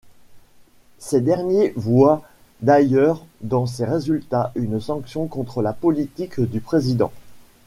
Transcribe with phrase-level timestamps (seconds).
[0.97, 2.23] Ces derniers voient
[2.63, 7.13] d'ailleurs dans ces résultats une sanction contre la politique du président.